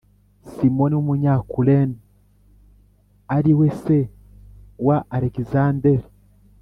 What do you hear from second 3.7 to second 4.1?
se